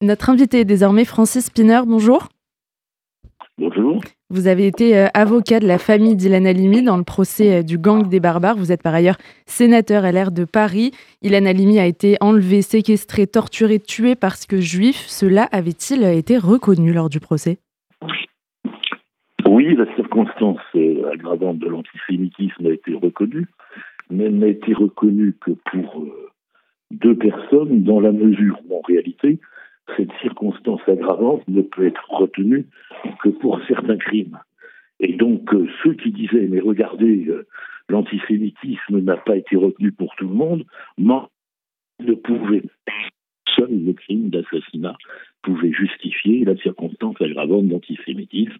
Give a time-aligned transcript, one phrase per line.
[0.00, 1.80] Notre invité est désormais Francis Spinner.
[1.84, 2.28] Bonjour.
[3.58, 4.00] Bonjour.
[4.30, 7.78] Vous avez été euh, avocat de la famille d'Ilan Halimi dans le procès euh, du
[7.78, 8.56] gang des barbares.
[8.56, 9.16] Vous êtes par ailleurs
[9.46, 10.92] sénateur LR de Paris.
[11.22, 15.06] Ilan Halimi a été enlevé, séquestré, torturé, tué parce que juif.
[15.08, 17.58] Cela avait-il été reconnu lors du procès?
[19.48, 23.48] Oui, la circonstance euh, aggravante de l'antisémitisme a été reconnue,
[24.10, 26.04] mais elle n'a été reconnue que pour
[26.92, 29.40] deux personnes dans la mesure où en réalité
[29.96, 32.66] cette circonstance aggravante ne peut être retenue
[33.22, 34.38] que pour certains crimes.
[35.00, 37.46] Et donc, euh, ceux qui disaient, mais regardez, euh,
[37.88, 40.64] l'antisémitisme n'a pas été retenu pour tout le monde,
[40.98, 42.62] ne pouvait
[43.56, 44.96] seul le crime d'assassinat
[45.42, 48.58] pouvait justifier la circonstance aggravante d'antisémitisme,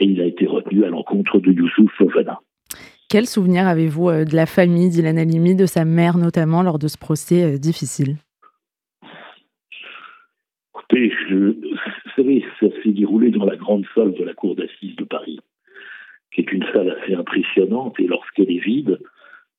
[0.00, 2.40] et il a été retenu à l'encontre de Youssouf Fofana.
[3.08, 6.88] Quel souvenir avez-vous euh, de la famille d'Ilan Halimi, de sa mère notamment, lors de
[6.88, 8.16] ce procès difficile?
[10.90, 15.40] Vous savez, ça s'est déroulé dans la grande salle de la cour d'assises de Paris,
[16.32, 18.98] qui est une salle assez impressionnante, et lorsqu'elle est vide,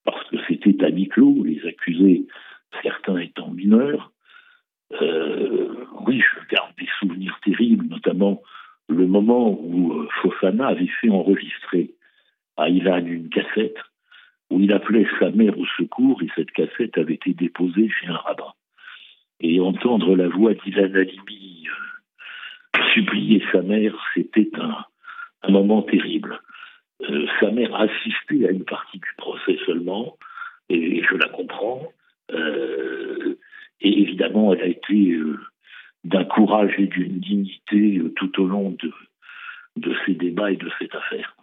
[0.03, 2.28] parce que c'était à huis clos, les accusés,
[2.84, 4.12] certains étant mineurs,
[5.02, 5.73] euh,
[6.06, 8.42] oui, je garde des souvenirs terribles, notamment
[8.88, 11.96] le moment où euh, Fofana avait fait enregistrer
[12.56, 13.78] à Ilan une cassette
[14.52, 18.18] où il appelait sa mère au secours et cette cassette avait été déposée chez un
[18.18, 18.53] rabbin
[19.39, 24.86] et entendre la voix d'Ilan Halimi euh, supplier sa mère, c'était un,
[25.52, 26.39] moment terrible.
[27.02, 30.17] Euh, sa mère assistait à une partie du procès seulement,
[30.69, 31.91] et, je la comprends.
[32.31, 33.38] Euh,
[33.81, 35.19] et évidemment, elle a été
[36.03, 38.91] d'un courage et d'une dignité tout au long de,
[39.75, 41.36] de ces débats et de cette affaire.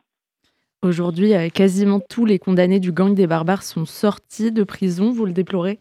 [0.82, 5.12] Aujourd'hui, quasiment tous les condamnés du gang des barbares sont sortis de prison.
[5.12, 5.78] Vous le déplorez?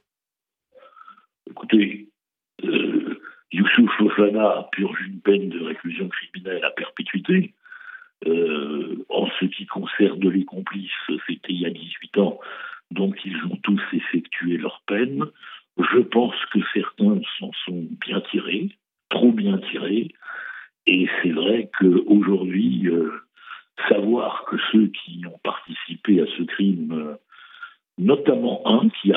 [1.49, 2.00] Écoutez,
[3.61, 7.53] Youssouf Fofana purge une peine de réclusion criminelle à perpétuité.
[8.25, 10.89] Euh, en ce qui concerne les complices,
[11.27, 12.39] c'était il y a 18 ans,
[12.89, 15.25] donc ils ont tous effectué leur peine.
[15.77, 18.69] Je pense que certains s'en sont bien tirés,
[19.09, 20.09] trop bien tirés,
[20.87, 23.11] et c'est vrai qu'aujourd'hui, euh,
[23.89, 27.15] savoir que ceux qui ont participé à ce crime euh,
[27.99, 29.11] notamment un qui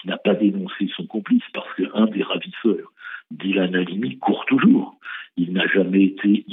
[0.00, 2.92] qui n'a pas dénoncé son complice parce qu'un des ravisseurs
[3.30, 4.98] d'Ilan Halimi court toujours.
[5.36, 6.44] Il n'a jamais été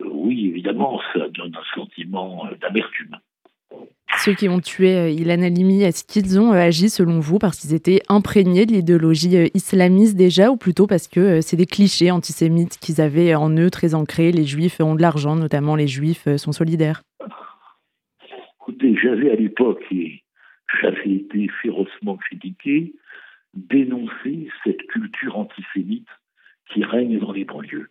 [0.00, 3.16] Euh, oui, évidemment, ça donne un sentiment euh, d'amertume.
[4.18, 7.74] Ceux qui ont tué euh, Ilan Halimi, est-ce qu'ils ont agi selon vous parce qu'ils
[7.74, 13.00] étaient imprégnés de l'idéologie islamiste déjà ou plutôt parce que c'est des clichés antisémites qu'ils
[13.00, 14.32] avaient en eux très ancrés?
[14.32, 17.02] Les juifs ont de l'argent, notamment les juifs sont solidaires
[18.60, 20.22] Écoutez, j'avais à l'époque, et
[20.80, 22.94] j'avais été férocement critiqué,
[23.54, 26.08] dénoncer cette culture antisémite
[26.70, 27.90] qui règne dans les banlieues.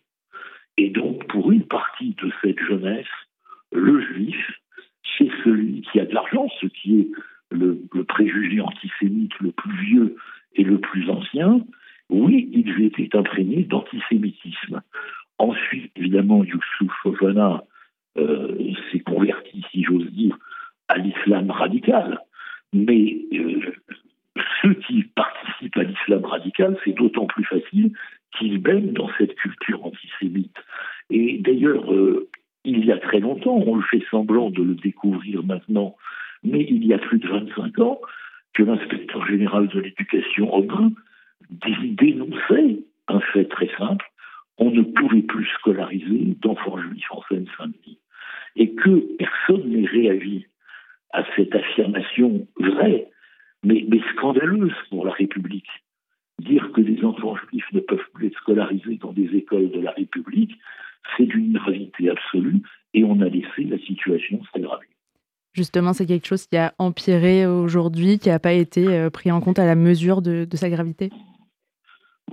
[0.78, 3.06] Et donc, pour une partie de cette jeunesse,
[3.72, 4.60] le juif,
[5.18, 7.08] c'est celui qui a de l'argent, ce qui est
[7.50, 10.16] le, préjugé antisémite le plus vieux
[10.54, 11.60] et le plus ancien.
[12.10, 14.80] Oui, ils étaient imprégnés d'antisémitisme.
[15.38, 17.64] Ensuite, évidemment, Youssouf Fofana
[18.16, 20.38] euh, s'est converti, si j'ose dire,
[20.86, 22.20] à l'islam radical.
[22.72, 23.74] Mais euh,
[24.62, 27.44] ceux qui participent à l'islam radical, c'est d'autant plus
[28.48, 30.56] qu'ils baignent dans cette culture antisémite.
[31.10, 32.28] Et d'ailleurs, euh,
[32.64, 35.96] il y a très longtemps, on fait semblant de le découvrir maintenant,
[36.42, 38.00] mais il y a plus de 25 ans,
[38.54, 40.92] que l'inspecteur général de l'éducation Robin
[41.50, 42.78] dénonçait
[43.08, 44.04] un fait très simple,
[44.58, 47.98] on ne pouvait plus scolariser d'enfants juifs en Seine-Saint-Denis.
[48.56, 50.46] Et que personne n'ait réagi
[51.12, 53.08] à cette affirmation vraie,
[53.62, 55.70] mais, mais scandaleuse pour la République.
[56.40, 58.07] Dire que les enfants juifs ne peuvent
[58.48, 60.52] scolarisés dans des écoles de la République,
[61.16, 62.62] c'est d'une gravité absolue
[62.94, 64.86] et on a laissé la situation s'aggraver.
[65.54, 69.40] Justement, c'est quelque chose qui a empiré aujourd'hui, qui n'a pas été euh, pris en
[69.40, 71.10] compte à la mesure de, de sa gravité?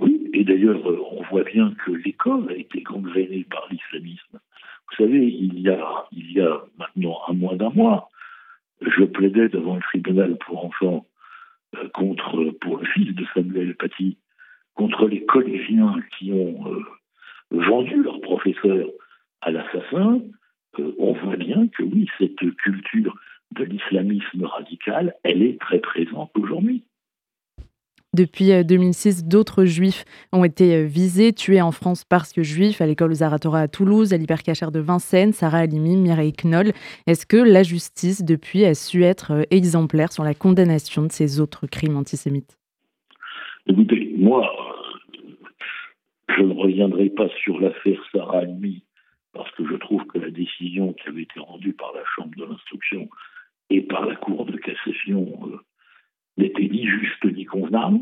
[0.00, 4.38] Oui, et d'ailleurs, euh, on voit bien que l'école a été gangrénée par l'islamisme.
[4.88, 8.08] Vous savez, il y a, il y a maintenant un mois d'un mois,
[8.80, 11.06] je plaidais devant le tribunal pour enfants
[11.76, 14.18] euh, contre, pour le fils de Samuel Paty,
[14.76, 16.82] contre les collégiens qui ont euh,
[17.50, 18.86] vendu leur professeur
[19.40, 20.20] à l'assassin.
[20.78, 23.16] Euh, on voit bien que oui, cette culture
[23.52, 26.84] de l'islamisme radical, elle est très présente aujourd'hui.
[28.12, 32.86] Depuis 2006, euh, d'autres juifs ont été visés, tués en France parce que juifs, à
[32.86, 36.72] l'école Zaratora à Toulouse, à l'hypercachère de Vincennes, Sarah Halimi, Mireille Knoll.
[37.06, 41.66] Est-ce que la justice, depuis, a su être exemplaire sur la condamnation de ces autres
[41.66, 42.55] crimes antisémites?
[43.68, 44.48] Écoutez, moi,
[46.28, 48.84] je ne reviendrai pas sur l'affaire Sarah Almi,
[49.32, 52.44] parce que je trouve que la décision qui avait été rendue par la Chambre de
[52.44, 53.08] l'instruction
[53.70, 55.56] et par la Cour de cassation euh,
[56.36, 57.98] n'était ni juste ni convenable.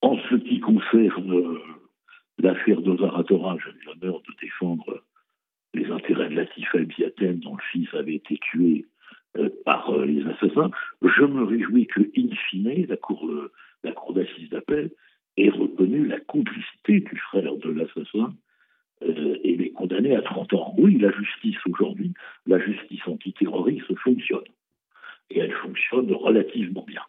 [0.00, 1.60] En ce qui concerne euh,
[2.38, 5.04] l'affaire d'Ozaratora, j'ai l'honneur de défendre
[5.72, 8.86] les intérêts de Latifa Biaten, dont le fils avait été tué
[9.38, 10.72] euh, par les assassins.
[11.00, 13.30] Je me réjouis que, in fine, la Cour,
[13.82, 14.90] la cour d'assises d'appel
[15.36, 18.34] ait reconnu la complicité du frère de l'assassin
[19.02, 20.74] euh, et les condamner à 30 ans.
[20.78, 22.12] Oui, la justice aujourd'hui,
[22.46, 24.44] la justice antiterroriste fonctionne.
[25.30, 27.02] Et elle fonctionne relativement bien.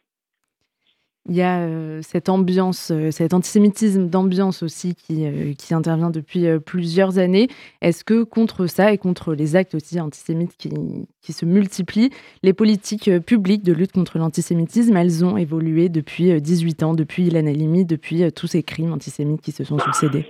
[1.29, 5.25] Il y a euh, cette ambiance, euh, cet antisémitisme d'ambiance aussi qui,
[5.57, 7.47] qui, intervient depuis plusieurs années.
[7.81, 12.09] Est-ce que contre ça et contre les actes aussi antisémites qui, se multiplient,
[12.43, 17.85] les politiques publiques de lutte contre l'antisémitisme, elles ont évolué depuis 18 ans, depuis Ilan
[17.87, 20.25] depuis tous ces crimes antisémites qui se sont succédés?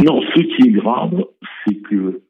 [0.00, 1.24] Non, ce qui est grave,
[1.66, 2.22] c'est que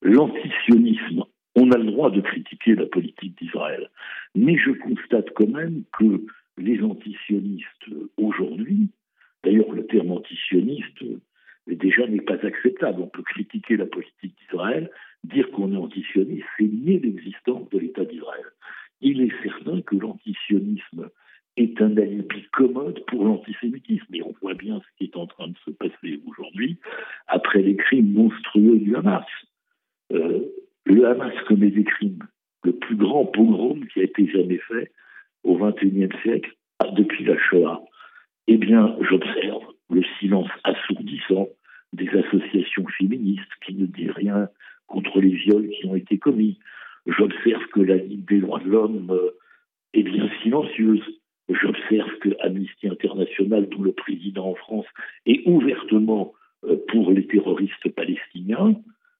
[0.00, 3.90] l'antisionisme, on a le droit de critiquer la politique d'Israël,
[4.34, 6.24] mais je constate quand même que
[6.58, 8.88] les antisionistes aujourd'hui,
[9.44, 11.04] d'ailleurs le terme antisioniste
[11.66, 13.02] déjà n'est pas acceptable.
[13.02, 14.90] On peut critiquer la politique d'Israël,
[15.24, 16.98] dire qu'on est antisioniste, c'est nier
[17.70, 18.44] de l'État d'Israël.
[19.00, 21.10] Il est certain que l'antisionisme
[21.56, 24.14] est un alibi commode pour l'antisémitisme.
[24.14, 26.78] Et on voit bien ce qui est en train de se passer aujourd'hui
[27.26, 29.24] après les crimes monstrueux du Hamas.
[30.12, 30.40] Euh,
[30.84, 32.22] le Hamas commet des crimes.
[32.64, 34.90] Le plus grand pogrom qui a été jamais fait
[35.44, 36.52] au XXIe siècle,
[36.92, 37.84] depuis la Shoah.
[38.48, 41.48] Eh bien, j'observe le silence assourdissant
[41.92, 44.48] des associations féministes qui ne disent rien
[44.86, 46.58] contre les viols qui ont été commis.
[47.06, 49.30] J'observe que la Ligue des droits de l'homme euh,
[49.94, 51.02] est bien silencieuse.
[51.48, 54.86] J'observe que Amnesty International, dont le président en France
[55.26, 56.32] est ouvertement
[56.64, 58.74] euh, pour les terroristes palestiniens,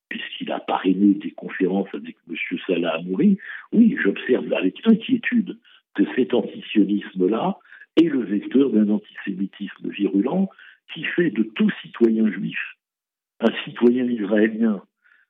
[0.09, 2.37] puisqu'il a parrainé des conférences avec M.
[2.67, 3.39] Salah Amouri,
[3.73, 5.59] oui, j'observe avec inquiétude
[5.95, 7.59] que cet antisionisme-là
[7.97, 10.51] est le vecteur d'un antisémitisme virulent
[10.93, 12.59] qui fait de tout citoyen juif
[13.41, 14.83] un citoyen israélien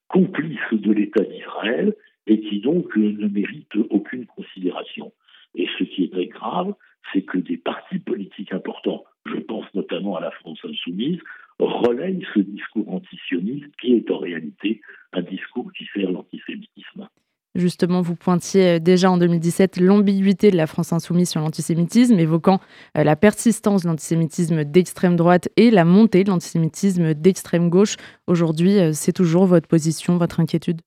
[0.08, 1.94] complice de l'État d'Israël
[2.26, 5.12] et qui donc ne mérite aucune considération.
[5.54, 6.74] Et ce qui est très grave,
[7.12, 11.18] c'est que des partis politiques importants, je pense notamment à la France insoumise,
[11.58, 14.80] relayent ce discours antisioniste qui est en réalité
[15.12, 17.08] un discours qui sert l'antisémitisme.
[17.54, 22.60] Justement, vous pointiez déjà en 2017 l'ambiguïté de la France insoumise sur l'antisémitisme, évoquant
[22.98, 27.96] euh, la persistance de l'antisémitisme d'extrême droite et la montée de l'antisémitisme d'extrême gauche.
[28.26, 30.82] Aujourd'hui, euh, c'est toujours votre position, votre inquiétude?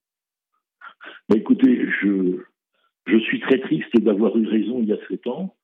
[1.30, 5.56] Bah, Écoutez, je, suis très triste d'avoir eu raison il y a sept ans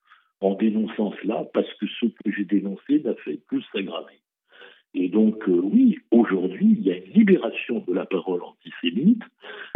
[0.42, 4.20] en dénonçant cela, parce que ce que j'ai dénoncé n'a fait que s'aggraver.
[4.94, 9.24] Et donc, euh, oui, aujourd'hui, il y a une libération de la parole antisémite.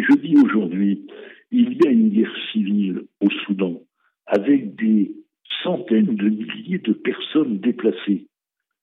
[0.00, 1.06] Je dis aujourd'hui,
[1.50, 3.82] il y a une guerre civile au Soudan
[4.26, 5.12] avec des
[5.62, 8.28] centaines de milliers de personnes déplacées,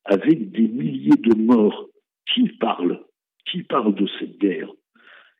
[0.04, 1.88] avec des milliers de morts.
[2.34, 3.02] Qui parle?
[3.50, 4.70] Qui parle de cette guerre?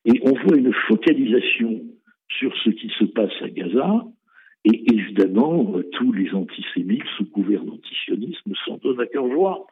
[0.08, 1.82] Et on voit une focalisation
[2.30, 4.06] sur ce qui se passe à Gaza,
[4.64, 9.68] et évidemment, tous les antisémites sous couvert d'antisionisme s'en donnent à cœur joie.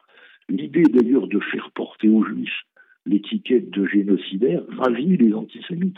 [0.50, 2.62] L'idée d'ailleurs de faire porter aux juifs
[3.06, 5.96] l'étiquette de génocidaire ravit les antisémites.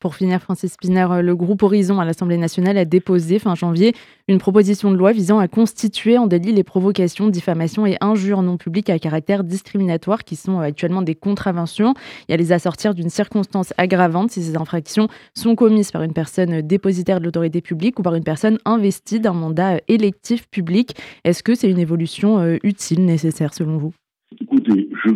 [0.00, 3.94] Pour finir, Francis Spinner, euh, le groupe Horizon à l'Assemblée nationale a déposé fin janvier
[4.28, 8.58] une proposition de loi visant à constituer en délit les provocations, diffamations et injures non
[8.58, 11.94] publiques à caractère discriminatoire qui sont euh, actuellement des contraventions
[12.28, 16.60] et à les assortir d'une circonstance aggravante si ces infractions sont commises par une personne
[16.62, 20.94] dépositaire de l'autorité publique ou par une personne investie d'un mandat euh, électif public.
[21.24, 23.92] Est-ce que c'est une évolution utile, nécessaire selon vous?
[24.40, 25.10] Écoutez, je,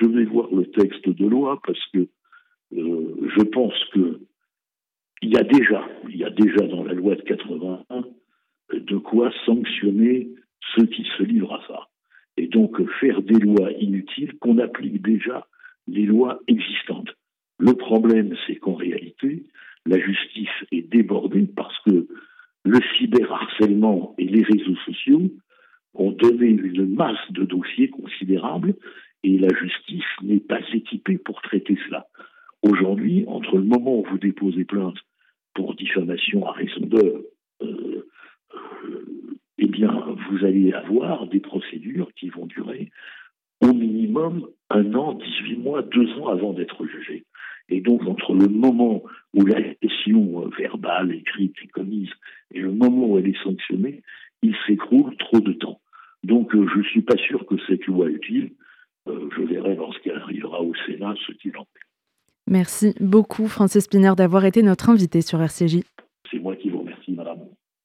[0.00, 2.08] je vais voir le texte de loi parce que
[2.76, 4.20] euh, je pense que
[5.22, 8.04] il y a déjà, il y a déjà dans la loi de 81
[8.72, 10.30] de quoi sanctionner
[10.74, 11.88] ceux qui se livrent à ça.
[12.36, 15.46] Et donc faire des lois inutiles qu'on applique déjà
[15.86, 17.10] les lois existantes.
[17.58, 19.44] Le problème, c'est qu'en réalité,
[19.86, 22.08] la justice est débordée parce que
[22.64, 25.30] le cyberharcèlement et les réseaux sociaux
[25.94, 28.74] ont donné une masse de dossiers considérables
[29.24, 32.06] et la justice n'est pas équipée pour traiter cela.
[32.62, 33.64] Aujourd'hui, entre le
[34.00, 34.96] vous déposez plainte
[35.54, 37.28] pour diffamation à raison de,
[37.60, 38.08] euh,
[39.58, 42.90] eh bien, vous allez avoir des procédures qui vont durer
[43.60, 47.24] au minimum un an, 18 mois, deux ans avant d'être jugé.
[47.68, 49.02] Et donc, entre le moment
[49.34, 52.10] où l'agression verbale, écrite est commise
[52.52, 54.02] et le moment où elle est sanctionnée,
[62.52, 65.84] Merci beaucoup, Francis Spinner, d'avoir été notre invité sur RCJ.